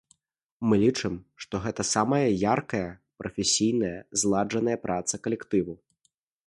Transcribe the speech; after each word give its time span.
Мы 0.69 0.75
лічым, 0.83 1.13
што 1.45 1.55
гэта 1.67 1.85
самая 1.93 2.23
яркая, 2.53 2.89
прафесійная 3.23 3.95
і 4.01 4.15
зладжаная 4.25 4.77
праца 4.89 5.15
калектыву. 5.27 5.73